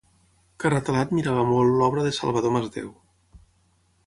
Carratalà 0.63 1.03
admirava 1.07 1.43
molt 1.51 1.75
l’obra 1.83 2.07
de 2.09 2.15
Salvador 2.21 2.57
Masdeu. 2.57 2.91